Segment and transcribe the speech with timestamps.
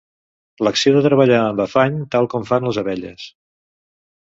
[0.67, 3.31] L'acció de treballar amb afany tal com fan les abelles.